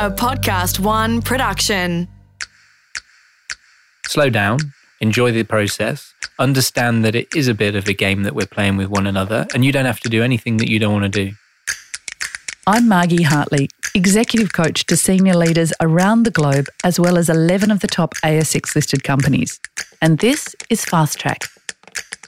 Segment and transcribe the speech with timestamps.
[0.00, 2.08] a Podcast One production.
[4.06, 4.58] Slow down,
[5.02, 8.78] enjoy the process, understand that it is a bit of a game that we're playing
[8.78, 11.26] with one another, and you don't have to do anything that you don't want to
[11.26, 11.34] do.
[12.66, 17.70] I'm Margie Hartley, executive coach to senior leaders around the globe, as well as 11
[17.70, 19.60] of the top ASX listed companies.
[20.00, 21.42] And this is Fast Track.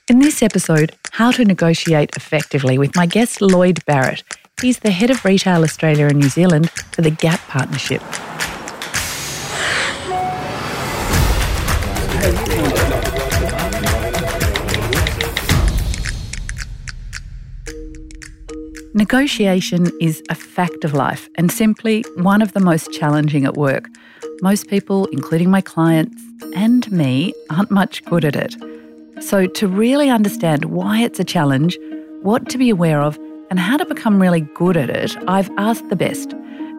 [0.08, 4.22] In this episode, how to negotiate effectively with my guest Lloyd Barrett.
[4.62, 8.00] He's the head of retail Australia and New Zealand for the Gap Partnership.
[18.94, 23.88] Negotiation is a fact of life and simply one of the most challenging at work.
[24.42, 26.22] Most people, including my clients
[26.54, 28.54] and me, aren't much good at it.
[29.20, 31.76] So, to really understand why it's a challenge,
[32.22, 33.18] what to be aware of,
[33.52, 36.30] and how to become really good at it, I've asked the best,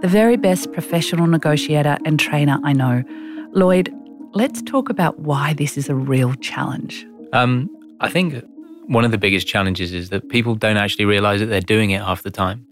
[0.01, 3.03] the very best professional negotiator and trainer I know.
[3.51, 3.93] Lloyd,
[4.31, 7.05] let's talk about why this is a real challenge.
[7.31, 8.43] Um, I think
[8.87, 12.01] one of the biggest challenges is that people don't actually realize that they're doing it
[12.01, 12.65] half the time.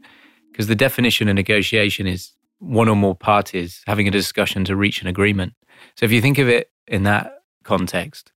[0.52, 5.04] Because the definition of negotiation is one or more parties having a discussion to reach
[5.04, 5.54] an agreement.
[5.96, 8.32] So if you think of it in that context,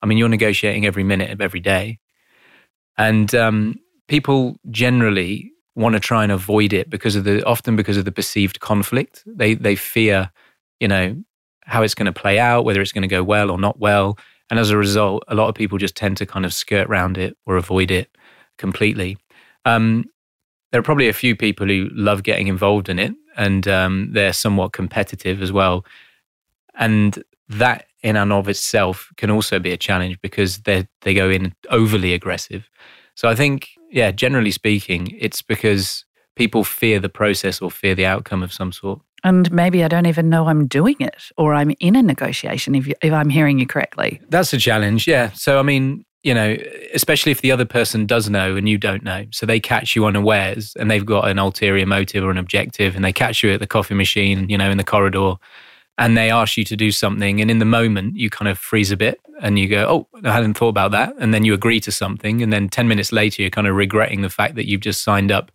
[0.00, 1.98] I mean, you're negotiating every minute of every day.
[2.96, 3.74] And um,
[4.08, 8.12] people generally want to try and avoid it because of the often because of the
[8.12, 9.22] perceived conflict.
[9.26, 10.30] They they fear,
[10.80, 11.22] you know,
[11.64, 14.18] how it's going to play out, whether it's going to go well or not well.
[14.50, 17.16] And as a result, a lot of people just tend to kind of skirt around
[17.16, 18.14] it or avoid it
[18.58, 19.16] completely.
[19.64, 20.04] Um,
[20.70, 24.32] there are probably a few people who love getting involved in it and um, they're
[24.32, 25.84] somewhat competitive as well.
[26.74, 31.30] And that in and of itself can also be a challenge because they they go
[31.30, 32.68] in overly aggressive.
[33.14, 36.04] So I think, yeah, generally speaking, it's because
[36.36, 39.00] people fear the process or fear the outcome of some sort.
[39.24, 42.86] And maybe I don't even know I'm doing it or I'm in a negotiation if,
[42.86, 44.20] you, if I'm hearing you correctly.
[44.28, 45.30] That's a challenge, yeah.
[45.32, 46.56] So, I mean, you know,
[46.94, 49.26] especially if the other person does know and you don't know.
[49.30, 53.04] So they catch you unawares and they've got an ulterior motive or an objective and
[53.04, 55.34] they catch you at the coffee machine, you know, in the corridor
[56.02, 57.40] and they ask you to do something.
[57.40, 60.32] And in the moment, you kind of freeze a bit and you go, Oh, I
[60.32, 61.14] hadn't thought about that.
[61.18, 62.42] And then you agree to something.
[62.42, 65.30] And then 10 minutes later, you're kind of regretting the fact that you've just signed
[65.30, 65.52] up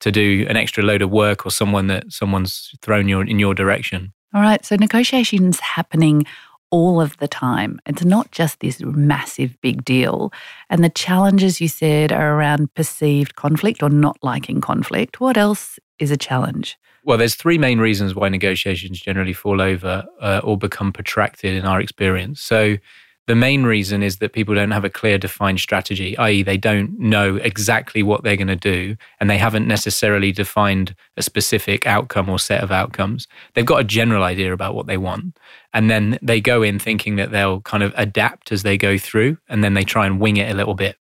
[0.00, 3.54] to do an extra load of work or someone that someone's thrown your in your
[3.54, 4.12] direction.
[4.34, 4.62] All right.
[4.66, 6.26] So negotiations happening
[6.70, 7.80] all of the time.
[7.86, 10.30] It's not just this massive big deal.
[10.68, 15.20] And the challenges you said are around perceived conflict or not liking conflict.
[15.20, 16.76] What else is a challenge?
[17.04, 21.64] Well, there's three main reasons why negotiations generally fall over uh, or become protracted in
[21.64, 22.42] our experience.
[22.42, 22.78] So
[23.26, 26.96] the main reason is that people don't have a clear defined strategy, i.e., they don't
[26.98, 32.28] know exactly what they're going to do and they haven't necessarily defined a specific outcome
[32.28, 33.26] or set of outcomes.
[33.54, 35.38] They've got a general idea about what they want.
[35.72, 39.38] And then they go in thinking that they'll kind of adapt as they go through
[39.48, 40.96] and then they try and wing it a little bit.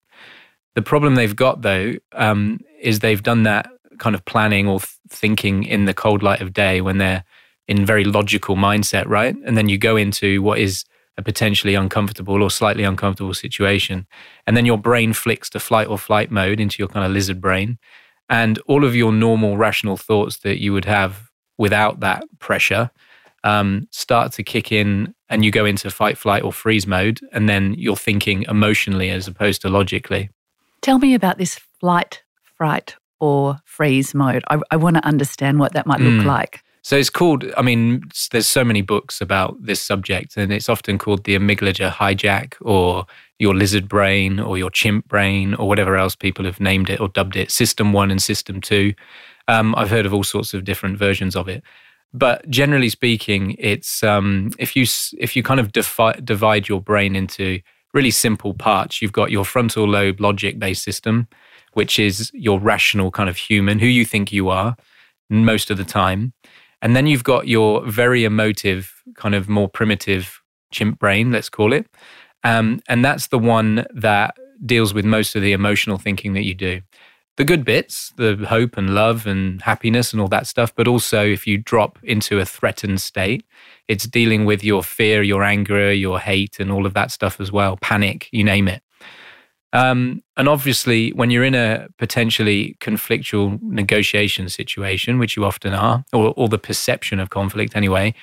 [0.74, 3.70] The problem they've got, though, um, is they've done that
[4.00, 4.80] kind of planning or
[5.10, 7.24] thinking in the cold light of day when they're
[7.68, 9.36] in very logical mindset, right?
[9.46, 10.86] And then you go into what is
[11.18, 14.06] a potentially uncomfortable or slightly uncomfortable situation.
[14.46, 17.40] And then your brain flicks to flight or flight mode into your kind of lizard
[17.40, 17.78] brain.
[18.30, 22.92] And all of your normal rational thoughts that you would have without that pressure
[23.44, 27.20] um, start to kick in and you go into fight, flight, or freeze mode.
[27.32, 30.30] And then you're thinking emotionally as opposed to logically.
[30.82, 32.24] Tell me about this flight,
[32.58, 34.44] fright, or freeze mode.
[34.50, 36.26] I, I want to understand what that might look mm.
[36.26, 36.62] like.
[36.82, 41.00] So it's called, I mean, there's so many books about this subject, and it's often
[41.00, 43.08] called the amygdala hijack or
[43.40, 47.08] your lizard brain or your chimp brain or whatever else people have named it or
[47.08, 48.94] dubbed it, System 1 and System 2.
[49.48, 51.64] Um, I've heard of all sorts of different versions of it.
[52.14, 54.86] But generally speaking, it's um, if you
[55.18, 57.60] if you kind of defi- divide your brain into
[57.94, 61.28] really simple parts, you've got your frontal lobe logic based system,
[61.76, 64.76] which is your rational kind of human, who you think you are
[65.30, 66.34] most of the time.
[66.82, 70.42] And then you've got your very emotive, kind of more primitive
[70.72, 71.88] chimp brain, let's call it.
[72.44, 74.36] Um, and that's the one that
[74.66, 76.82] deals with most of the emotional thinking that you do.
[77.38, 80.74] The good bits, the hope and love and happiness and all that stuff.
[80.74, 83.46] But also, if you drop into a threatened state,
[83.90, 87.52] it's dealing with your fear, your anger, your hate, and all of that stuff as
[87.52, 88.82] well, panic, you name it.
[89.74, 96.06] Um, and obviously, when you're in a potentially conflictual negotiation situation, which you often are,
[96.14, 98.14] or, or the perception of conflict anyway,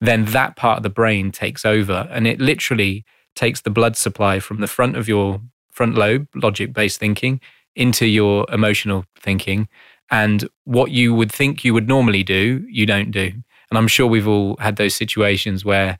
[0.00, 3.04] then that part of the brain takes over and it literally
[3.36, 5.40] takes the blood supply from the front of your
[5.70, 7.40] front lobe, logic based thinking,
[7.76, 9.68] into your emotional thinking.
[10.10, 13.32] And what you would think you would normally do, you don't do.
[13.70, 15.98] And I'm sure we've all had those situations where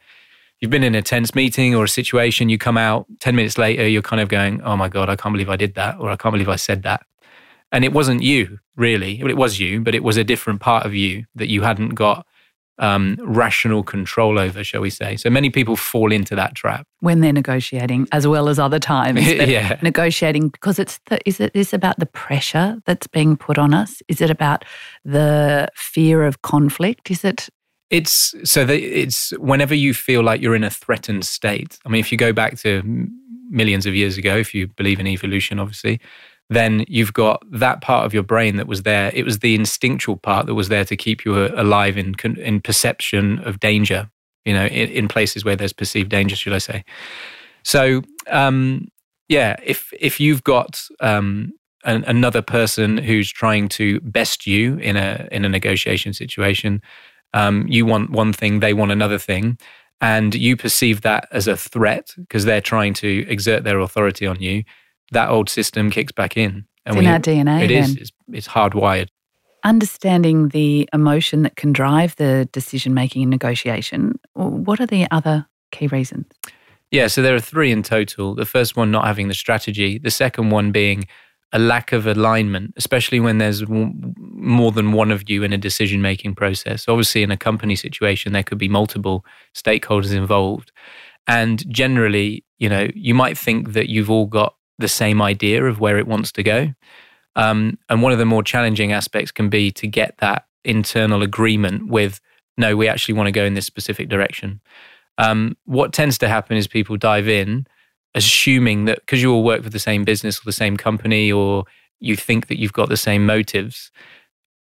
[0.62, 3.87] you've been in a tense meeting or a situation, you come out 10 minutes later,
[3.87, 6.17] you're kind of going, oh my God, I can't believe I did that, or I
[6.17, 7.05] can't believe I said that.
[7.73, 9.19] And it wasn't you, really.
[9.20, 11.91] Well, it was you, but it was a different part of you that you hadn't
[11.91, 12.25] got
[12.79, 15.17] um, rational control over, shall we say.
[15.17, 16.87] So many people fall into that trap.
[17.00, 19.26] When they're negotiating, as well as other times.
[19.32, 19.79] yeah.
[19.82, 24.00] Negotiating, because it's the, is it is about the pressure that's being put on us?
[24.06, 24.64] Is it about
[25.05, 27.11] the fear of conflict?
[27.11, 27.49] Is it
[27.93, 31.79] it's so that it's whenever you feel like you're in a threatened state.
[31.85, 32.83] I mean, if you go back to
[33.50, 36.00] millions of years ago, if you believe in evolution, obviously,
[36.49, 39.11] then you've got that part of your brain that was there.
[39.15, 43.39] It was the instinctual part that was there to keep you alive in in perception
[43.41, 44.11] of danger.
[44.47, 46.85] You know, in, in places where there's perceived danger, should I say?
[47.62, 48.88] So, um,
[49.29, 51.53] yeah, if if you've got um,
[51.85, 56.81] an, another person who's trying to best you in a in a negotiation situation,
[57.34, 59.58] um, you want one thing, they want another thing,
[60.00, 64.40] and you perceive that as a threat because they're trying to exert their authority on
[64.40, 64.64] you
[65.12, 66.67] that old system kicks back in.
[66.84, 67.62] And it's in our DNA.
[67.62, 67.96] It is.
[67.96, 69.08] It's, it's hardwired.
[69.64, 75.46] Understanding the emotion that can drive the decision making and negotiation, what are the other
[75.70, 76.26] key reasons?
[76.90, 78.35] Yeah, so there are three in total.
[78.35, 79.99] The first one, not having the strategy.
[79.99, 81.06] The second one being
[81.52, 86.00] a lack of alignment, especially when there's more than one of you in a decision
[86.00, 86.88] making process.
[86.88, 90.72] Obviously, in a company situation, there could be multiple stakeholders involved.
[91.26, 95.78] And generally, you know, you might think that you've all got the same idea of
[95.78, 96.75] where it wants to go.
[97.37, 101.88] Um, and one of the more challenging aspects can be to get that internal agreement
[101.88, 102.20] with,
[102.56, 104.60] no, we actually want to go in this specific direction.
[105.19, 107.66] Um, what tends to happen is people dive in
[108.14, 111.64] assuming that because you all work for the same business or the same company or
[112.00, 113.91] you think that you've got the same motives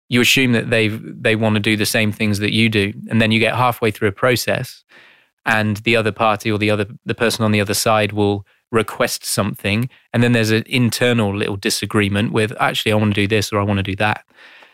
[0.08, 3.20] you assume that they they want to do the same things that you do and
[3.20, 4.84] then you get halfway through a process
[5.46, 9.24] and the other party or the other the person on the other side will request
[9.24, 13.52] something and then there's an internal little disagreement with actually I want to do this
[13.52, 14.24] or I want to do that.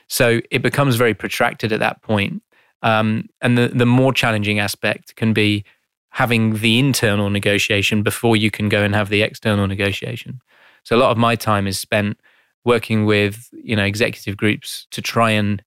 [0.09, 2.43] So it becomes very protracted at that point.
[2.83, 5.65] Um, and the, the more challenging aspect can be
[6.11, 10.41] having the internal negotiation before you can go and have the external negotiation.
[10.85, 12.19] So a lot of my time is spent
[12.65, 15.63] working with you know executive groups to try and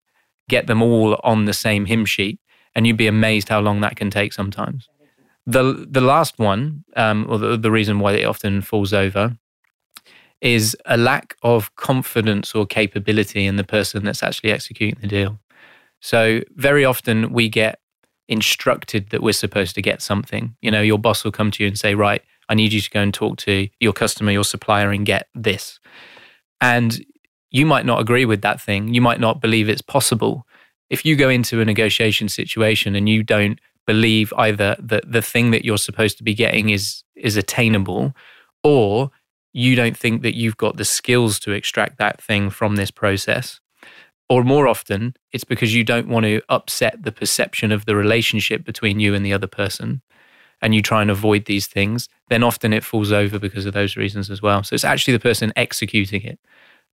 [0.50, 2.40] get them all on the same hymn sheet,
[2.76, 4.90] and you'd be amazed how long that can take sometimes.
[5.46, 9.38] The the last one, um, or the, the reason why it often falls over,
[10.42, 15.40] is a lack of confidence or capability in the person that's actually executing the deal.
[16.00, 17.80] So very often we get
[18.32, 20.56] instructed that we're supposed to get something.
[20.62, 22.90] You know, your boss will come to you and say, "Right, I need you to
[22.90, 25.80] go and talk to your customer, your supplier, and get this."
[26.60, 27.06] And
[27.52, 28.94] you might not agree with that thing.
[28.94, 30.48] You might not believe it's possible.
[30.90, 35.52] If you go into a negotiation situation and you don't believe either that the thing
[35.52, 38.14] that you're supposed to be getting is is attainable
[38.64, 39.12] or
[39.54, 43.60] you don't think that you've got the skills to extract that thing from this process
[44.32, 48.64] or more often it's because you don't want to upset the perception of the relationship
[48.64, 50.02] between you and the other person
[50.62, 53.98] and you try and avoid these things then often it falls over because of those
[53.98, 56.40] reasons as well so it's actually the person executing it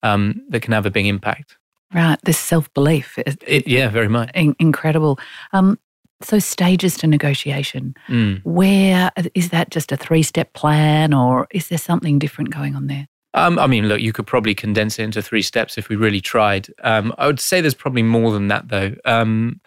[0.03, 1.57] um, that can have a big impact
[1.95, 3.19] Right, this self belief.
[3.47, 4.31] Yeah, very much.
[4.35, 5.19] incredible.
[5.53, 5.79] Um,
[6.21, 8.43] so, stages to negotiation, mm.
[8.45, 12.89] where is that just a three step plan or is there something different going on
[12.89, 13.09] there?
[13.35, 16.21] Um, I mean, look, you could probably condense it into three steps if we really
[16.21, 16.69] tried.
[16.83, 18.95] Um, I would say there's probably more than that, though.
[19.05, 19.61] Um,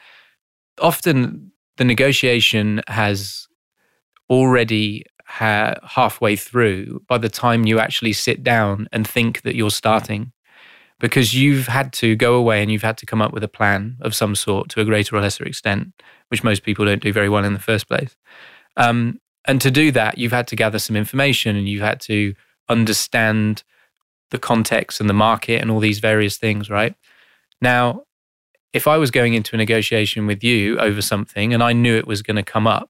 [0.79, 3.47] often the negotiation has
[4.29, 9.71] already ha- halfway through by the time you actually sit down and think that you're
[9.71, 10.31] starting
[10.99, 13.97] because you've had to go away and you've had to come up with a plan
[14.01, 15.91] of some sort to a greater or lesser extent,
[16.29, 18.15] which most people don't do very well in the first place.
[18.77, 22.35] Um, and to do that, you've had to gather some information and you've had to
[22.71, 23.63] understand
[24.31, 26.95] the context and the market and all these various things, right?
[27.61, 28.03] Now,
[28.73, 32.07] if I was going into a negotiation with you over something and I knew it
[32.07, 32.89] was going to come up,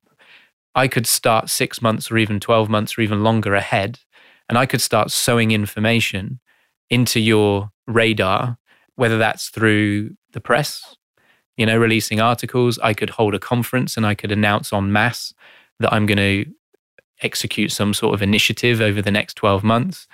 [0.76, 4.00] I could start six months or even 12 months or even longer ahead.
[4.48, 6.40] And I could start sowing information
[6.90, 8.58] into your radar,
[8.96, 10.96] whether that's through the press,
[11.58, 12.78] you know, releasing articles.
[12.80, 15.34] I could hold a conference and I could announce en masse
[15.80, 16.52] that I'm going to
[17.22, 20.08] execute some sort of initiative over the next 12 months.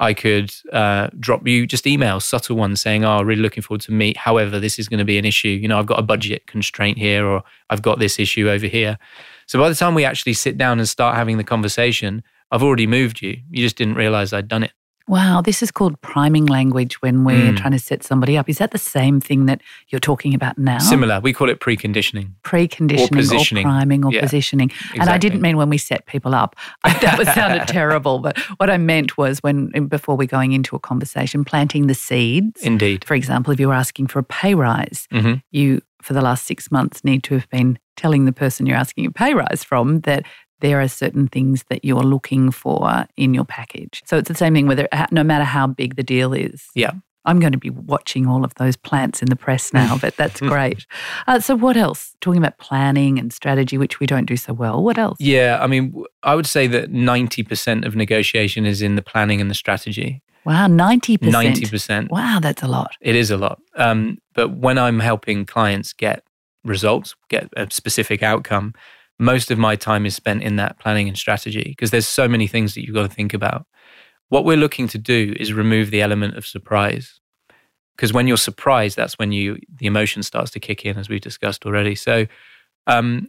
[0.00, 3.92] I could uh, drop you just emails, subtle ones saying, Oh, really looking forward to
[3.92, 4.16] meet.
[4.16, 5.48] However, this is going to be an issue.
[5.48, 8.98] You know, I've got a budget constraint here, or I've got this issue over here.
[9.46, 12.86] So by the time we actually sit down and start having the conversation, I've already
[12.86, 13.40] moved you.
[13.50, 14.72] You just didn't realize I'd done it.
[15.08, 17.56] Wow, this is called priming language when we're Mm.
[17.56, 18.48] trying to set somebody up.
[18.48, 20.78] Is that the same thing that you're talking about now?
[20.78, 21.20] Similar.
[21.20, 22.32] We call it preconditioning.
[22.44, 23.64] Preconditioning Or positioning.
[23.64, 24.70] priming or Yeah, positioning.
[25.00, 26.54] And I didn't mean when we set people up.
[27.00, 28.18] That was sounded terrible.
[28.18, 32.62] But what I meant was when, before we're going into a conversation, planting the seeds.
[32.62, 33.04] Indeed.
[33.06, 36.44] For example, if you were asking for a pay rise, hmm you, for the last
[36.46, 40.00] six months, need to have been telling the person you're asking a pay rise from
[40.00, 40.24] that
[40.60, 44.02] there are certain things that you're looking for in your package.
[44.06, 46.66] So it's the same thing whether no matter how big the deal is.
[46.74, 46.92] Yeah.
[47.24, 50.40] I'm going to be watching all of those plants in the press now, but that's
[50.40, 50.86] great.
[51.26, 52.14] Uh, so, what else?
[52.22, 54.82] Talking about planning and strategy, which we don't do so well.
[54.82, 55.18] What else?
[55.20, 55.58] Yeah.
[55.60, 59.54] I mean, I would say that 90% of negotiation is in the planning and the
[59.54, 60.22] strategy.
[60.46, 61.18] Wow, 90%.
[61.18, 62.08] 90%.
[62.08, 62.96] Wow, that's a lot.
[63.02, 63.60] It is a lot.
[63.76, 66.22] Um, but when I'm helping clients get
[66.64, 68.72] results, get a specific outcome,
[69.18, 72.46] most of my time is spent in that planning and strategy because there's so many
[72.46, 73.66] things that you've got to think about.
[74.28, 77.20] What we're looking to do is remove the element of surprise.
[77.96, 81.20] Because when you're surprised, that's when you the emotion starts to kick in, as we've
[81.20, 81.96] discussed already.
[81.96, 82.26] So
[82.86, 83.28] um,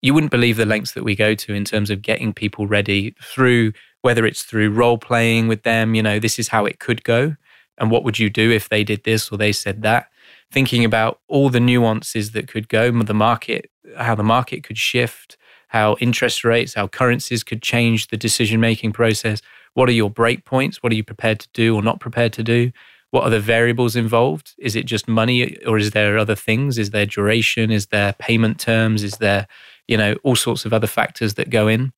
[0.00, 3.14] you wouldn't believe the lengths that we go to in terms of getting people ready
[3.22, 7.02] through whether it's through role playing with them, you know, this is how it could
[7.04, 7.34] go.
[7.78, 10.06] And what would you do if they did this or they said that?
[10.50, 15.36] Thinking about all the nuances that could go, the market, how the market could shift,
[15.68, 19.40] how interest rates, how currencies could change the decision making process.
[19.74, 20.82] What are your break points?
[20.82, 22.72] What are you prepared to do or not prepared to do?
[23.10, 24.54] What are the variables involved?
[24.58, 26.78] Is it just money or is there other things?
[26.78, 27.70] Is there duration?
[27.70, 29.02] Is there payment terms?
[29.02, 29.46] Is there,
[29.86, 31.92] you know, all sorts of other factors that go in?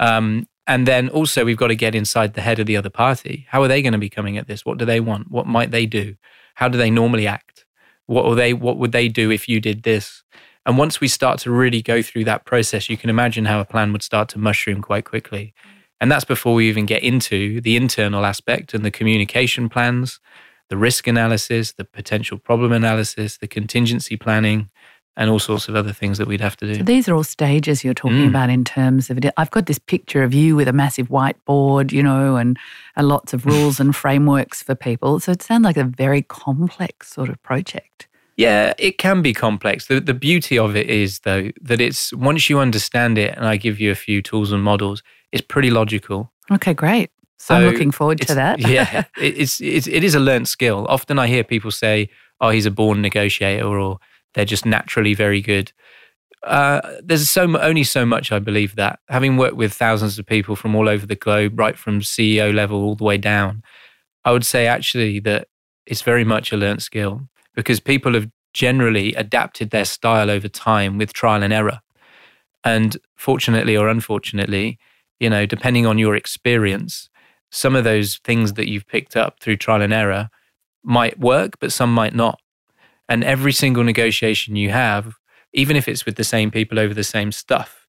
[0.00, 3.46] Um, and then also, we've got to get inside the head of the other party.
[3.50, 4.64] How are they going to be coming at this?
[4.64, 5.30] What do they want?
[5.30, 6.16] What might they do?
[6.54, 7.64] How do they normally act?
[8.06, 8.52] What will they?
[8.52, 10.24] What would they do if you did this?
[10.66, 13.64] And once we start to really go through that process, you can imagine how a
[13.64, 15.54] plan would start to mushroom quite quickly.
[16.00, 20.20] And that's before we even get into the internal aspect and the communication plans,
[20.68, 24.68] the risk analysis, the potential problem analysis, the contingency planning,
[25.16, 26.74] and all sorts of other things that we'd have to do.
[26.74, 28.28] So these are all stages you're talking Mm.
[28.28, 29.32] about in terms of it.
[29.38, 32.58] I've got this picture of you with a massive whiteboard, you know, and,
[32.96, 35.20] and lots of rules and frameworks for people.
[35.20, 38.08] So it sounds like a very complex sort of project.
[38.36, 39.86] Yeah, it can be complex.
[39.86, 43.56] The, the beauty of it is, though, that it's once you understand it, and I
[43.56, 45.02] give you a few tools and models,
[45.32, 46.32] it's pretty logical.
[46.50, 47.10] Okay, great.
[47.38, 48.60] So I'm looking forward to that.
[48.60, 50.86] yeah, it, it's, it's it is a learned skill.
[50.88, 53.98] Often I hear people say, "Oh, he's a born negotiator," or
[54.34, 55.72] "They're just naturally very good."
[56.42, 59.00] Uh, there's so only so much I believe that.
[59.08, 62.82] Having worked with thousands of people from all over the globe, right from CEO level
[62.82, 63.62] all the way down,
[64.24, 65.48] I would say actually that
[65.86, 70.98] it's very much a learnt skill because people have generally adapted their style over time
[70.98, 71.80] with trial and error.
[72.64, 74.78] And fortunately or unfortunately,
[75.18, 77.08] you know, depending on your experience,
[77.50, 80.30] some of those things that you've picked up through trial and error
[80.84, 82.40] might work, but some might not.
[83.08, 85.14] And every single negotiation you have,
[85.52, 87.86] even if it's with the same people over the same stuff,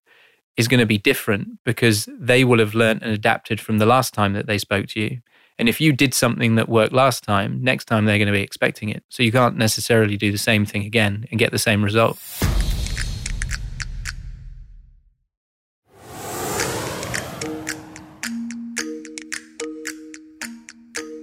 [0.56, 4.12] is going to be different because they will have learnt and adapted from the last
[4.12, 5.18] time that they spoke to you.
[5.58, 8.42] And if you did something that worked last time, next time they're going to be
[8.42, 9.02] expecting it.
[9.08, 12.18] So you can't necessarily do the same thing again and get the same result.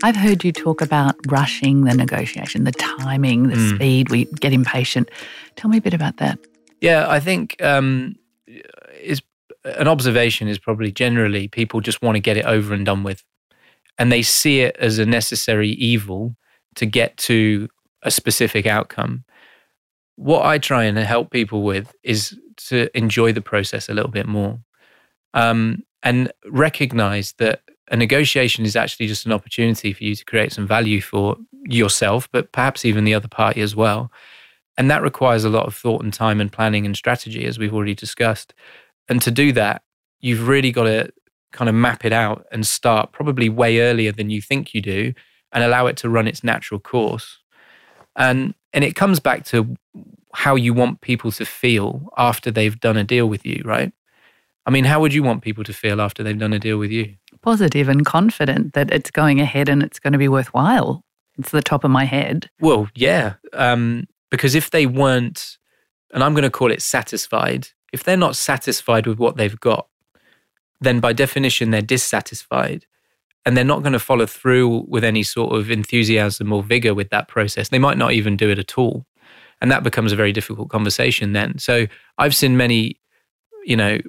[0.03, 3.75] I've heard you talk about rushing the negotiation, the timing, the Mm.
[3.75, 4.09] speed.
[4.11, 5.09] We get impatient.
[5.55, 6.37] Tell me a bit about that.
[6.79, 8.15] Yeah, I think um,
[9.01, 9.21] is
[9.63, 13.23] an observation is probably generally people just want to get it over and done with,
[13.97, 16.35] and they see it as a necessary evil
[16.75, 17.67] to get to
[18.03, 19.23] a specific outcome.
[20.15, 22.37] What I try and help people with is
[22.67, 24.59] to enjoy the process a little bit more,
[25.33, 27.61] um, and recognize that
[27.91, 31.37] a negotiation is actually just an opportunity for you to create some value for
[31.67, 34.11] yourself, but perhaps even the other party as well.
[34.77, 37.73] And that requires a lot of thought and time and planning and strategy, as we've
[37.73, 38.53] already discussed.
[39.07, 39.83] And to do that,
[40.19, 41.11] you've really got to
[41.55, 45.13] kind of map it out and start probably way earlier than you think you do
[45.51, 47.39] and allow it to run its natural course.
[48.15, 49.75] And, and it comes back to
[50.33, 53.93] how you want people to feel after they've done a deal with you, right?
[54.65, 56.91] I mean, how would you want people to feel after they've done a deal with
[56.91, 57.15] you?
[57.41, 61.03] Positive and confident that it's going ahead and it's going to be worthwhile.
[61.37, 62.49] It's the top of my head.
[62.59, 63.35] Well, yeah.
[63.53, 65.57] Um, because if they weren't,
[66.13, 69.87] and I'm going to call it satisfied, if they're not satisfied with what they've got,
[70.81, 72.85] then by definition, they're dissatisfied.
[73.45, 77.09] And they're not going to follow through with any sort of enthusiasm or vigor with
[77.11, 77.69] that process.
[77.69, 79.05] They might not even do it at all.
[79.61, 81.59] And that becomes a very difficult conversation then.
[81.59, 81.85] So
[82.17, 82.99] I've seen many,
[83.63, 83.99] you know,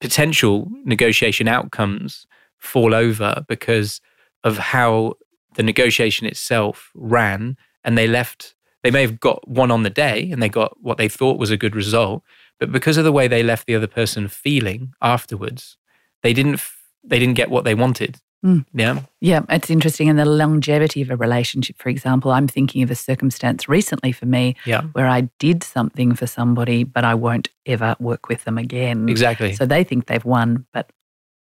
[0.00, 2.26] potential negotiation outcomes
[2.58, 4.00] fall over because
[4.44, 5.14] of how
[5.54, 10.30] the negotiation itself ran and they left they may have got one on the day
[10.30, 12.22] and they got what they thought was a good result
[12.58, 15.76] but because of the way they left the other person feeling afterwards
[16.22, 16.60] they didn't
[17.04, 18.66] they didn't get what they wanted Mm.
[18.74, 20.10] yeah Yeah, it's interesting.
[20.10, 24.26] And the longevity of a relationship, for example, I'm thinking of a circumstance recently for
[24.26, 28.58] me yeah where I did something for somebody, but I won't ever work with them
[28.58, 29.08] again.
[29.08, 30.90] exactly So they think they've won, but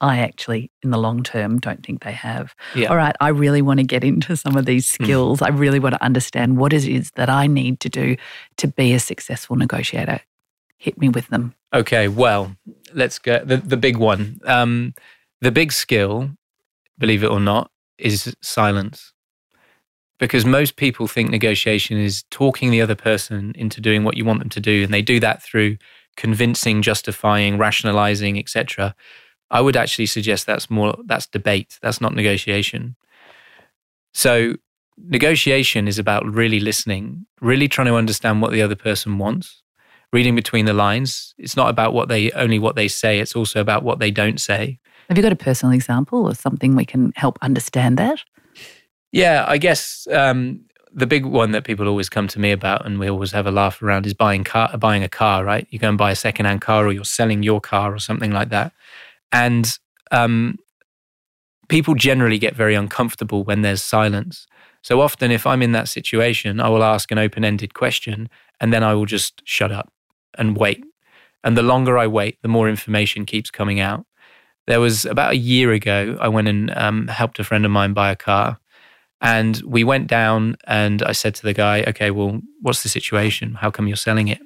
[0.01, 2.53] I actually, in the long term, don't think they have.
[2.75, 2.89] Yeah.
[2.89, 5.03] All right, I really want to get into some of these Hmm.
[5.03, 5.41] skills.
[5.41, 8.15] I really want to understand what it is that I need to do
[8.57, 10.21] to be a successful negotiator.
[10.83, 11.55] Hit me with them.
[11.73, 12.57] Okay, well,
[12.93, 13.41] let's go.
[13.45, 14.41] The, the big one.
[14.43, 14.93] Um,
[15.39, 16.31] the big skill,
[16.97, 19.13] believe it or not, is silence.
[20.19, 24.39] Because most people think negotiation is talking the other person into doing what you want
[24.39, 24.83] them to do.
[24.83, 25.77] And they do that through
[26.17, 28.93] convincing, justifying, rationalizing, etc.
[29.51, 31.79] I would actually suggest that's more that's debate.
[31.81, 32.97] That's not negotiation.
[34.13, 34.55] So
[34.97, 39.62] negotiation is about really listening, really trying to understand what the other person wants
[40.13, 41.33] reading between the lines.
[41.37, 43.19] It's not about what they only what they say.
[43.19, 44.79] It's also about what they don't say.
[45.09, 48.23] Have you got a personal example or something we can help understand that?
[49.11, 50.61] Yeah, I guess um,
[50.93, 53.51] the big one that people always come to me about, and we always have a
[53.51, 55.43] laugh around, is buying car, buying a car.
[55.43, 55.67] Right?
[55.71, 58.49] You go and buy a secondhand car, or you're selling your car, or something like
[58.49, 58.71] that.
[59.31, 59.77] And
[60.11, 60.57] um,
[61.67, 64.47] people generally get very uncomfortable when there's silence.
[64.81, 68.29] So often, if I'm in that situation, I will ask an open-ended question,
[68.59, 69.92] and then I will just shut up
[70.37, 70.83] and wait.
[71.43, 74.05] And the longer I wait, the more information keeps coming out.
[74.65, 77.93] There was about a year ago, I went and um, helped a friend of mine
[77.93, 78.59] buy a car.
[79.19, 83.55] And we went down, and I said to the guy, Okay, well, what's the situation?
[83.55, 84.41] How come you're selling it?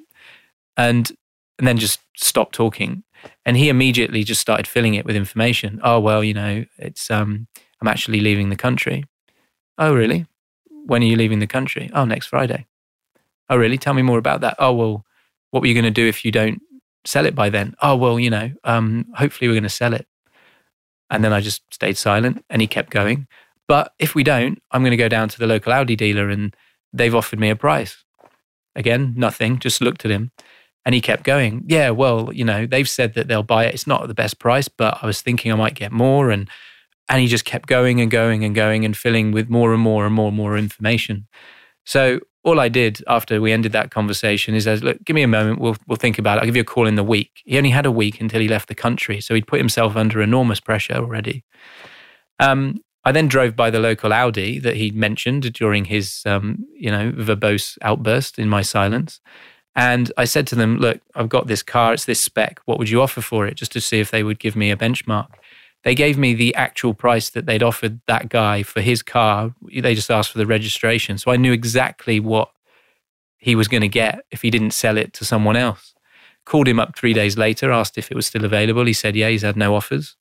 [0.75, 1.11] And,
[1.57, 3.03] and then just stopped talking.
[3.45, 5.79] And he immediately just started filling it with information.
[5.83, 7.47] Oh, well, you know, it's, um,
[7.81, 9.05] I'm actually leaving the country.
[9.79, 10.27] Oh, really?
[10.85, 11.89] When are you leaving the country?
[11.93, 12.67] Oh, next Friday.
[13.49, 13.77] Oh, really?
[13.77, 14.55] Tell me more about that.
[14.59, 15.05] Oh, well,
[15.51, 16.61] what were you going to do if you don't
[17.05, 17.75] sell it by then?
[17.81, 20.07] Oh, well, you know, um, hopefully we're going to sell it.
[21.09, 23.27] And then I just stayed silent and he kept going.
[23.67, 26.55] But if we don't, I'm going to go down to the local Audi dealer and
[26.93, 28.03] they've offered me a price.
[28.75, 30.31] Again, nothing, just looked at him.
[30.85, 33.73] And he kept going, Yeah, well, you know, they've said that they'll buy it.
[33.73, 36.31] It's not at the best price, but I was thinking I might get more.
[36.31, 36.49] And
[37.09, 40.05] and he just kept going and going and going and filling with more and more
[40.05, 41.27] and more and more information.
[41.87, 45.23] So all I did after we ended that conversation is I said, look, give me
[45.23, 45.61] a moment.
[45.61, 46.41] We'll, we'll think about it.
[46.41, 47.41] I'll give you a call in the week.
[47.45, 49.21] He only had a week until he left the country.
[49.21, 51.45] So he'd put himself under enormous pressure already.
[52.41, 56.91] Um, I then drove by the local Audi that he'd mentioned during his, um, you
[56.91, 59.21] know, verbose outburst in my silence.
[59.73, 61.93] And I said to them, look, I've got this car.
[61.93, 62.59] It's this spec.
[62.65, 63.55] What would you offer for it?
[63.55, 65.29] Just to see if they would give me a benchmark.
[65.83, 69.53] They gave me the actual price that they'd offered that guy for his car.
[69.73, 71.17] They just asked for the registration.
[71.17, 72.51] So I knew exactly what
[73.37, 75.93] he was going to get if he didn't sell it to someone else.
[76.45, 78.85] Called him up three days later, asked if it was still available.
[78.85, 80.15] He said, yeah, he's had no offers.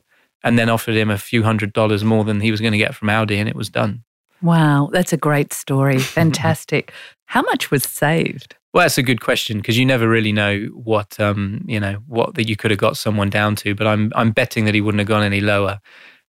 [0.45, 2.95] And then offered him a few hundred dollars more than he was going to get
[2.95, 4.05] from Audi, and it was done.
[4.43, 5.99] Wow, that's a great story.
[5.99, 6.93] Fantastic.
[7.25, 8.55] How much was saved?
[8.77, 12.35] Well, that's a good question because you never really know what um, you know what
[12.35, 13.75] that you could have got someone down to.
[13.75, 15.81] But I'm I'm betting that he wouldn't have gone any lower.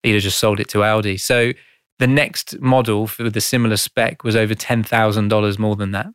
[0.02, 1.18] He'd have just sold it to Audi.
[1.18, 1.52] So
[2.00, 6.08] the next model for the similar spec was over ten thousand dollars more than that,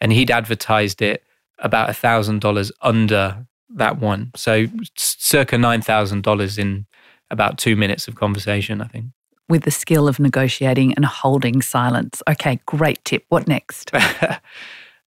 [0.00, 1.22] and he'd advertised it
[1.60, 4.32] about thousand dollars under that one.
[4.34, 6.86] So circa nine thousand dollars in
[7.30, 8.80] about two minutes of conversation.
[8.80, 9.12] I think.
[9.48, 12.20] With the skill of negotiating and holding silence.
[12.28, 13.24] Okay, great tip.
[13.28, 13.92] What next?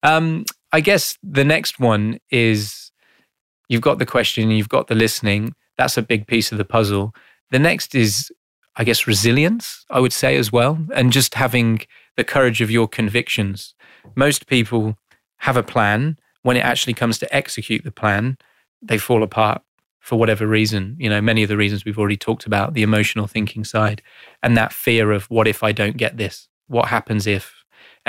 [0.02, 2.92] Um, I guess the next one is
[3.68, 5.54] you've got the question, you've got the listening.
[5.76, 7.14] That's a big piece of the puzzle.
[7.50, 8.30] The next is,
[8.76, 11.80] I guess, resilience, I would say as well, and just having
[12.16, 13.74] the courage of your convictions.
[14.16, 14.96] Most people
[15.38, 16.18] have a plan.
[16.42, 18.38] When it actually comes to execute the plan,
[18.80, 19.62] they fall apart
[20.00, 20.96] for whatever reason.
[20.98, 24.02] You know, many of the reasons we've already talked about, the emotional thinking side,
[24.42, 26.48] and that fear of what if I don't get this?
[26.66, 27.57] What happens if?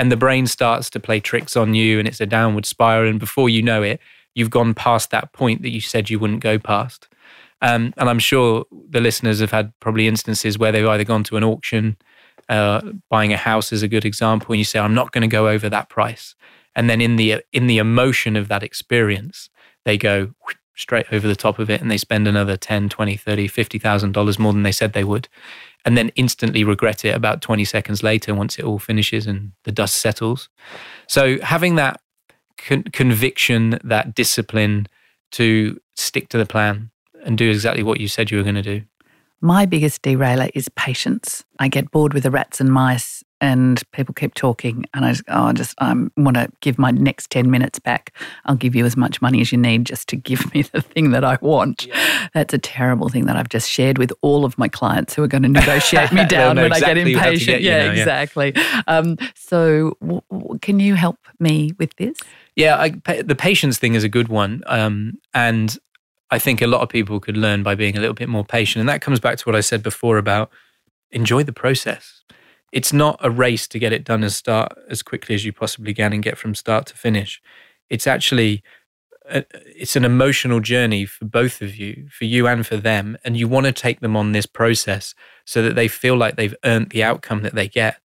[0.00, 3.20] And the brain starts to play tricks on you and it's a downward spiral and
[3.20, 4.00] before you know it
[4.34, 7.06] you've gone past that point that you said you wouldn't go past.
[7.60, 11.36] Um, and i'm sure the listeners have had probably instances where they've either gone to
[11.36, 11.98] an auction
[12.48, 15.28] uh, buying a house is a good example and you say i'm not going to
[15.28, 16.34] go over that price.
[16.74, 19.50] And then in the in the emotion of that experience
[19.84, 20.32] they go
[20.74, 24.38] straight over the top of it and they spend another 10 20 30 50000 dollars
[24.38, 25.28] more than they said they would
[25.84, 29.72] and then instantly regret it about 20 seconds later once it all finishes and the
[29.72, 30.48] dust settles.
[31.06, 32.00] So having that
[32.58, 34.86] con- conviction, that discipline
[35.32, 36.90] to stick to the plan
[37.24, 38.82] and do exactly what you said you were going to do.
[39.40, 41.44] My biggest derailer is patience.
[41.58, 45.24] I get bored with the rats and mice and people keep talking and I just,
[45.28, 48.14] oh, I just um, want to give my next 10 minutes back.
[48.44, 51.10] I'll give you as much money as you need just to give me the thing
[51.10, 51.86] that I want.
[51.86, 52.28] Yeah.
[52.34, 55.28] That's a terrible thing that I've just shared with all of my clients who are
[55.28, 57.46] going to negotiate me down when exactly I get impatient.
[57.46, 58.52] Get yeah, know, exactly.
[58.54, 58.82] Yeah.
[58.86, 62.18] Um, so w- w- can you help me with this?
[62.56, 64.62] Yeah, I, the patience thing is a good one.
[64.66, 65.78] Um, and
[66.30, 68.80] I think a lot of people could learn by being a little bit more patient.
[68.80, 70.50] And that comes back to what I said before about
[71.10, 72.22] enjoy the process.
[72.72, 75.92] It's not a race to get it done as start as quickly as you possibly
[75.94, 77.42] can and get from start to finish.
[77.88, 78.62] It's actually
[79.28, 83.36] a, it's an emotional journey for both of you, for you and for them, and
[83.36, 86.90] you want to take them on this process so that they feel like they've earned
[86.90, 87.98] the outcome that they get.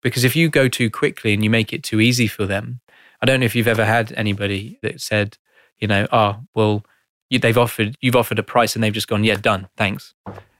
[0.00, 2.80] Because if you go too quickly and you make it too easy for them,
[3.20, 5.38] I don't know if you've ever had anybody that said,
[5.78, 6.84] you know, oh, well,
[7.30, 10.14] you, they've offered you've offered a price and they've just gone yeah done thanks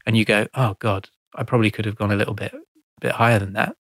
[0.07, 2.55] and you go oh god i probably could have gone a little bit
[3.01, 3.77] bit higher than that.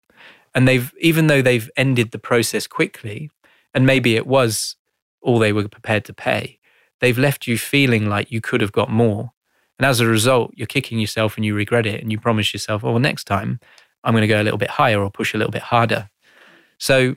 [0.55, 3.31] And they've even though they've ended the process quickly
[3.72, 4.77] and maybe it was
[5.20, 6.59] all they were prepared to pay
[7.00, 9.33] they've left you feeling like you could have got more.
[9.79, 12.85] And as a result you're kicking yourself and you regret it and you promise yourself
[12.85, 13.61] oh well next time
[14.05, 16.11] i'm going to go a little bit higher or push a little bit harder.
[16.79, 17.16] So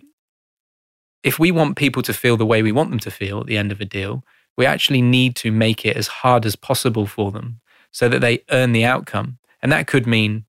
[1.23, 3.57] if we want people to feel the way we want them to feel at the
[3.57, 4.23] end of a deal
[4.57, 8.43] we actually need to make it as hard as possible for them so that they
[8.51, 9.37] earn the outcome.
[9.61, 10.45] And that could mean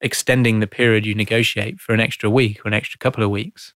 [0.00, 3.74] extending the period you negotiate for an extra week or an extra couple of weeks.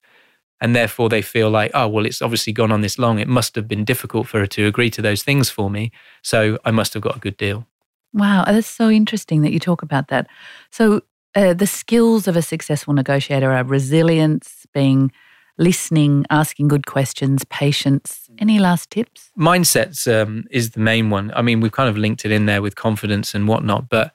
[0.61, 3.19] And therefore, they feel like, oh, well, it's obviously gone on this long.
[3.19, 5.91] It must have been difficult for her to agree to those things for me.
[6.21, 7.67] So I must have got a good deal.
[8.13, 8.45] Wow.
[8.45, 10.27] That's so interesting that you talk about that.
[10.69, 11.01] So,
[11.35, 15.11] uh, the skills of a successful negotiator are resilience, being
[15.57, 18.29] listening, asking good questions, patience.
[18.39, 19.31] Any last tips?
[19.37, 21.31] Mindsets um, is the main one.
[21.35, 23.89] I mean, we've kind of linked it in there with confidence and whatnot.
[23.89, 24.13] But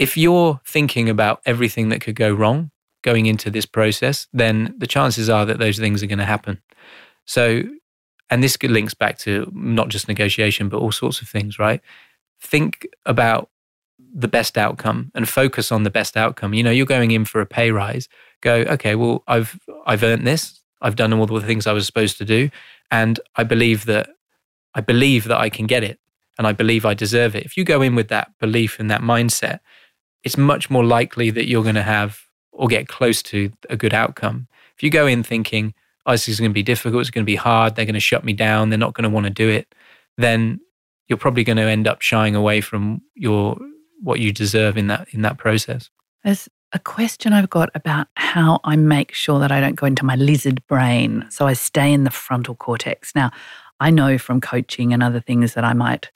[0.00, 2.70] if you're thinking about everything that could go wrong
[3.02, 6.60] going into this process, then the chances are that those things are going to happen.
[7.26, 7.62] So,
[8.30, 11.82] and this links back to not just negotiation, but all sorts of things, right?
[12.40, 13.50] Think about
[13.98, 16.54] the best outcome and focus on the best outcome.
[16.54, 18.08] You know, you're going in for a pay rise
[18.40, 20.62] go, okay, well, I've I've earned this.
[20.80, 22.48] I've done all the things I was supposed to do,
[22.90, 24.08] and I believe that
[24.74, 25.98] I believe that I can get it,
[26.38, 27.44] and I believe I deserve it.
[27.44, 29.60] If you go in with that belief and that mindset,
[30.24, 33.94] it's much more likely that you're going to have or get close to a good
[33.94, 34.46] outcome.
[34.76, 35.74] If you go in thinking,
[36.06, 37.00] "Oh, this is going to be difficult.
[37.00, 37.74] It's going to be hard.
[37.74, 38.70] They're going to shut me down.
[38.70, 39.74] They're not going to want to do it,"
[40.16, 40.60] then
[41.08, 43.58] you're probably going to end up shying away from your
[44.02, 45.90] what you deserve in that in that process.
[46.24, 50.04] There's a question I've got about how I make sure that I don't go into
[50.04, 51.26] my lizard brain.
[51.30, 53.12] So I stay in the frontal cortex.
[53.14, 53.30] Now,
[53.80, 56.10] I know from coaching and other things that I might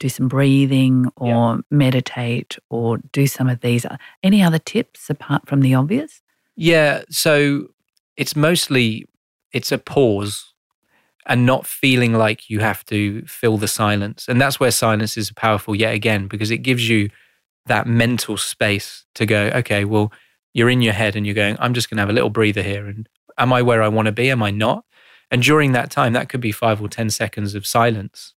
[0.00, 1.58] do some breathing or yeah.
[1.70, 3.84] meditate or do some of these.
[3.84, 6.22] Uh, any other tips apart from the obvious?
[6.56, 7.04] Yeah.
[7.10, 7.68] So
[8.16, 9.06] it's mostly
[9.52, 10.52] it's a pause
[11.26, 14.26] and not feeling like you have to fill the silence.
[14.26, 17.10] And that's where silence is powerful yet again, because it gives you
[17.66, 20.12] that mental space to go, okay, well,
[20.54, 22.62] you're in your head and you're going, I'm just going to have a little breather
[22.62, 22.86] here.
[22.86, 23.08] And
[23.38, 24.30] am I where I want to be?
[24.30, 24.84] Am I not?
[25.30, 28.34] And during that time, that could be five or 10 seconds of silence.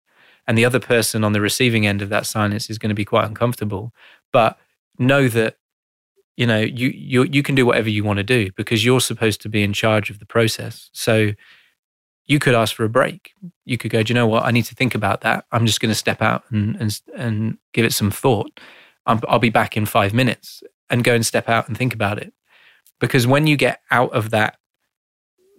[0.50, 3.04] And the other person on the receiving end of that silence is going to be
[3.04, 3.94] quite uncomfortable.
[4.32, 4.58] But
[4.98, 5.58] know that,
[6.36, 9.40] you know, you, you, you can do whatever you want to do because you're supposed
[9.42, 10.90] to be in charge of the process.
[10.92, 11.34] So
[12.26, 13.30] you could ask for a break.
[13.64, 14.44] You could go, do you know what?
[14.44, 15.44] I need to think about that.
[15.52, 18.58] I'm just going to step out and, and, and give it some thought.
[19.06, 22.18] i I'll be back in five minutes and go and step out and think about
[22.18, 22.32] it.
[22.98, 24.56] Because when you get out of that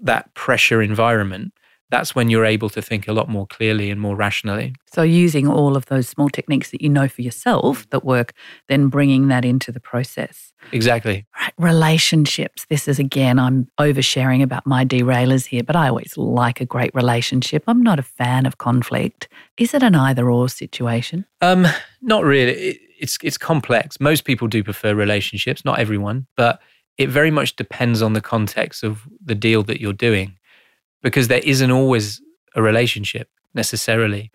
[0.01, 1.54] that pressure environment,
[1.91, 4.73] that's when you're able to think a lot more clearly and more rationally.
[4.91, 8.34] So, using all of those small techniques that you know for yourself that work,
[8.69, 10.54] then bringing that into the process.
[10.71, 11.25] Exactly.
[11.39, 11.54] Right.
[11.58, 12.65] Relationships.
[12.69, 16.95] This is again, I'm oversharing about my derailers here, but I always like a great
[16.95, 17.63] relationship.
[17.67, 19.27] I'm not a fan of conflict.
[19.58, 21.25] Is it an either or situation?
[21.41, 21.67] Um,
[22.01, 22.54] not really.
[22.54, 23.99] It, it's it's complex.
[23.99, 26.62] Most people do prefer relationships, not everyone, but
[26.97, 30.38] it very much depends on the context of the deal that you're doing
[31.02, 32.22] because there isn't always
[32.56, 34.32] a relationship necessarily.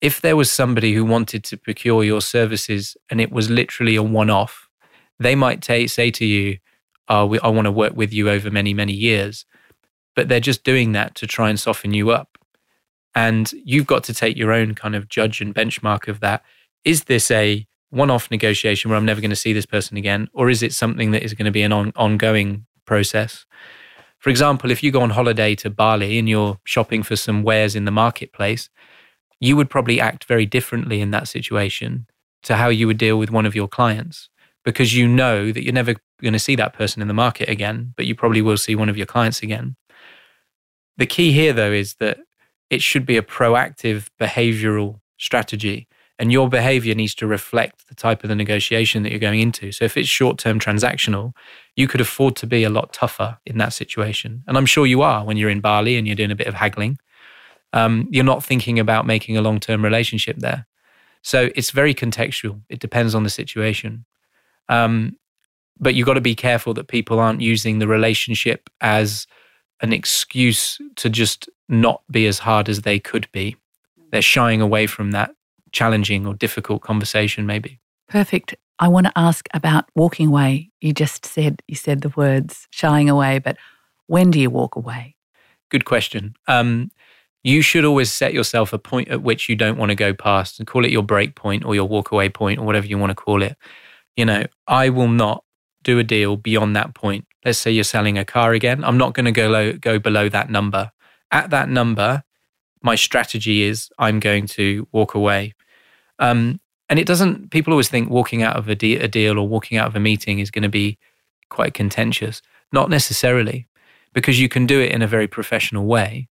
[0.00, 4.02] If there was somebody who wanted to procure your services and it was literally a
[4.02, 4.68] one off,
[5.18, 6.58] they might t- say to you,
[7.08, 9.44] oh, we, I want to work with you over many, many years.
[10.16, 12.38] But they're just doing that to try and soften you up.
[13.14, 16.42] And you've got to take your own kind of judge and benchmark of that.
[16.84, 20.28] Is this a one off negotiation where I'm never going to see this person again?
[20.32, 23.44] Or is it something that is going to be an on- ongoing process?
[24.20, 27.74] For example, if you go on holiday to Bali and you're shopping for some wares
[27.74, 28.68] in the marketplace,
[29.40, 32.06] you would probably act very differently in that situation
[32.42, 34.28] to how you would deal with one of your clients
[34.62, 37.94] because you know that you're never going to see that person in the market again,
[37.96, 39.74] but you probably will see one of your clients again.
[40.98, 42.18] The key here, though, is that
[42.68, 45.88] it should be a proactive behavioral strategy.
[46.20, 49.72] And your behavior needs to reflect the type of the negotiation that you're going into.
[49.72, 51.32] So if it's short term transactional,
[51.76, 54.44] you could afford to be a lot tougher in that situation.
[54.46, 56.52] And I'm sure you are when you're in Bali and you're doing a bit of
[56.52, 56.98] haggling.
[57.72, 60.66] Um, you're not thinking about making a long term relationship there.
[61.22, 62.60] So it's very contextual.
[62.68, 64.04] It depends on the situation.
[64.68, 65.16] Um,
[65.78, 69.26] but you've got to be careful that people aren't using the relationship as
[69.80, 73.56] an excuse to just not be as hard as they could be.
[74.10, 75.34] They're shying away from that
[75.72, 77.80] challenging or difficult conversation, maybe.
[78.08, 78.56] Perfect.
[78.78, 80.70] I want to ask about walking away.
[80.80, 83.56] You just said you said the words shying away, but
[84.06, 85.16] when do you walk away?
[85.70, 86.34] Good question.
[86.48, 86.90] Um,
[87.42, 90.58] you should always set yourself a point at which you don't want to go past
[90.58, 93.10] and call it your break point or your walk away point or whatever you want
[93.10, 93.56] to call it.
[94.16, 95.44] You know, I will not
[95.82, 97.26] do a deal beyond that point.
[97.44, 98.84] Let's say you're selling a car again.
[98.84, 100.90] I'm not going to go low, go below that number.
[101.30, 102.24] At that number,
[102.82, 105.54] my strategy is I'm going to walk away.
[106.20, 107.50] Um, and it doesn't.
[107.50, 110.00] People always think walking out of a, de- a deal or walking out of a
[110.00, 110.98] meeting is going to be
[111.48, 112.42] quite contentious.
[112.72, 113.66] Not necessarily,
[114.12, 116.28] because you can do it in a very professional way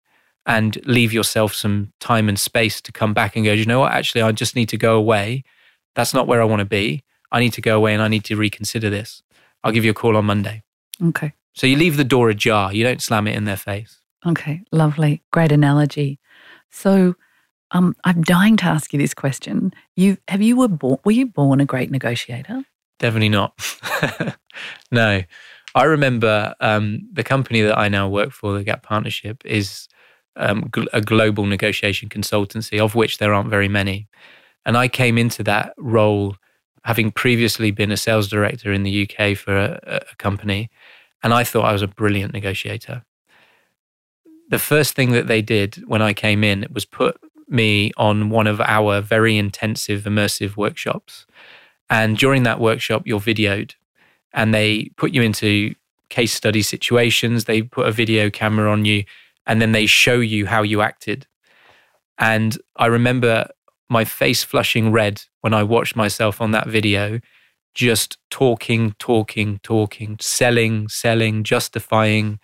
[0.46, 3.53] and leave yourself some time and space to come back and go.
[3.53, 3.92] You know what?
[3.92, 5.44] Actually, I just need to go away.
[5.94, 7.03] That's not where I want to be.
[7.31, 9.22] I need to go away and I need to reconsider this.
[9.62, 10.62] I'll give you a call on Monday.
[11.03, 11.35] Okay.
[11.53, 12.72] So you leave the door ajar.
[12.72, 14.01] You don't slam it in their face.
[14.27, 14.62] Okay.
[14.72, 15.22] Lovely.
[15.33, 16.18] Great analogy.
[16.70, 17.16] So
[17.70, 19.72] um, I'm dying to ask you this question.
[19.96, 22.64] You have you were born were you born a great negotiator?
[22.98, 23.54] Definitely not.
[24.90, 25.22] no.
[25.74, 29.87] I remember um, the company that I now work for, the Gap Partnership, is
[30.35, 34.09] um, a global negotiation consultancy, of which there aren't very many.
[34.64, 36.37] And I came into that role
[36.85, 40.70] having previously been a sales director in the UK for a, a company,
[41.22, 43.04] and I thought I was a brilliant negotiator.
[44.48, 48.47] The first thing that they did when I came in was put me on one
[48.47, 51.27] of our very intensive immersive workshops.
[51.91, 53.75] And during that workshop, you're videoed
[54.33, 55.75] and they put you into
[56.11, 57.45] case study situations.
[57.45, 59.05] They put a video camera on you
[59.47, 61.27] and then they show you how you acted.
[62.19, 63.49] And I remember
[63.89, 67.21] my face flushing red when I watched myself on that video,
[67.75, 72.39] just talking, talking, talking, selling, selling, justifying.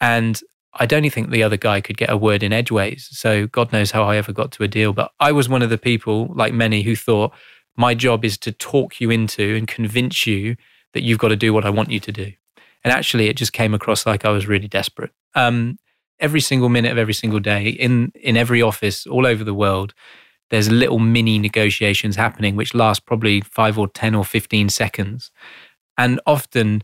[0.00, 0.40] And
[0.74, 3.08] I don't think the other guy could get a word in edgeways.
[3.12, 4.92] So God knows how I ever got to a deal.
[4.92, 7.32] But I was one of the people, like many, who thought
[7.76, 10.56] my job is to talk you into and convince you
[10.94, 12.32] that you've got to do what I want you to do.
[12.84, 15.10] And actually, it just came across like I was really desperate.
[15.34, 15.78] Um,
[16.20, 19.94] every single minute of every single day in in every office all over the world,
[20.50, 25.30] there's little mini negotiations happening which last probably five or 10 or 15 seconds.
[25.98, 26.82] And often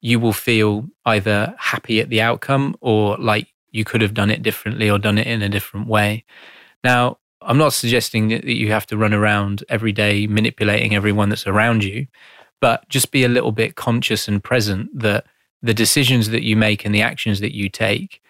[0.00, 4.42] you will feel either happy at the outcome or like you could have done it
[4.42, 6.24] differently or done it in a different way.
[6.82, 11.46] Now, I'm not suggesting that you have to run around every day manipulating everyone that's
[11.46, 12.06] around you,
[12.60, 15.26] but just be a little bit conscious and present that
[15.62, 18.22] the decisions that you make and the actions that you take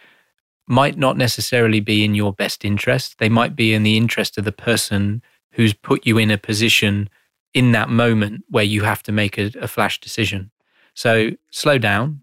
[0.67, 3.19] might not necessarily be in your best interest.
[3.19, 7.09] They might be in the interest of the person who's put you in a position
[7.55, 10.53] in that moment where you have to make a, a flash decision.
[10.95, 12.21] So slow down,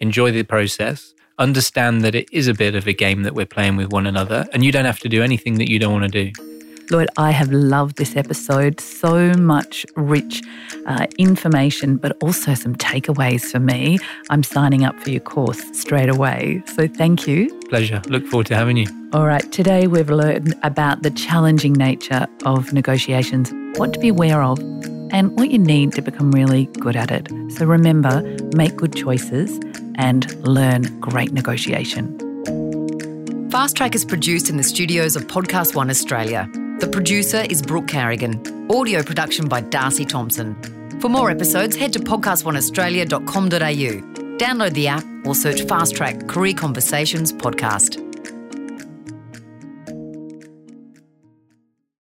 [0.00, 3.76] enjoy the process, understand that it is a bit of a game that we're playing
[3.76, 6.30] with one another, and you don't have to do anything that you don't want to
[6.30, 6.53] do.
[6.90, 8.80] Lloyd, I have loved this episode.
[8.80, 10.42] So much rich
[10.86, 13.98] uh, information, but also some takeaways for me.
[14.30, 16.62] I'm signing up for your course straight away.
[16.74, 17.48] So thank you.
[17.68, 18.02] Pleasure.
[18.08, 18.86] Look forward to having you.
[19.12, 19.50] All right.
[19.52, 24.58] Today we've learned about the challenging nature of negotiations, what to be aware of,
[25.10, 27.28] and what you need to become really good at it.
[27.52, 28.22] So remember,
[28.54, 29.60] make good choices
[29.94, 32.18] and learn great negotiation.
[33.50, 36.50] Fast Track is produced in the studios of Podcast One Australia.
[36.80, 38.68] The producer is Brooke Carrigan.
[38.70, 40.56] Audio production by Darcy Thompson.
[41.00, 44.38] For more episodes, head to podcastoneaustralia.com.au.
[44.38, 48.03] Download the app or search Fast Track Career Conversations Podcast.